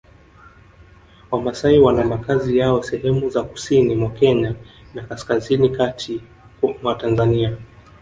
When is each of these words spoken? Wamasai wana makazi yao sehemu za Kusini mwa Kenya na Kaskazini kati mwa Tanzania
Wamasai 1.31 1.79
wana 1.79 2.03
makazi 2.03 2.57
yao 2.57 2.83
sehemu 2.83 3.29
za 3.29 3.43
Kusini 3.43 3.95
mwa 3.95 4.09
Kenya 4.09 4.55
na 4.93 5.01
Kaskazini 5.03 5.69
kati 5.69 6.21
mwa 6.81 6.95
Tanzania 6.95 7.57